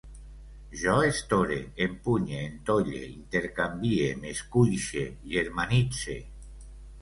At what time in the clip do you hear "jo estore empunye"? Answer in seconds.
0.83-2.39